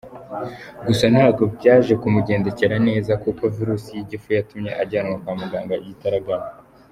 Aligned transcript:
Gusa 0.87 1.05
ntabwo 1.13 1.43
byaje 1.55 1.93
kumugendekera 2.01 2.75
neza 2.87 3.11
kuko 3.23 3.43
Virus 3.55 3.83
y’igifu 3.95 4.27
yatumye 4.37 4.71
ajyanwa 4.81 5.15
kwamuganga 5.23 5.73
igitaragaranya. 5.83 6.55